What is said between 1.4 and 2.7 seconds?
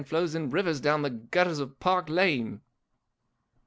of Park Lane